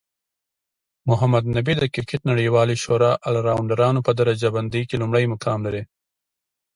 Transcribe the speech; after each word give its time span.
محمد 1.09 1.43
نبي 1.55 1.73
د 1.77 1.83
کرکټ 1.93 2.21
نړیوالی 2.31 2.75
شورا 2.83 3.11
الرونډرانو 3.29 3.99
په 4.07 4.11
درجه 4.19 4.49
بندۍ 4.55 4.83
کې 4.89 4.95
لومړی 5.01 5.25
مقام 5.33 5.59
لري 5.67 5.83